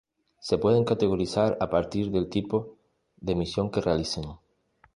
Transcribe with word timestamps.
Se 0.39 0.57
pueden 0.57 0.83
categorizar 0.83 1.59
a 1.61 1.69
partir 1.69 2.09
del 2.09 2.27
tipo 2.27 2.75
de 3.17 3.35
misión 3.35 3.69
que 3.69 3.81
realicen. 3.81 4.23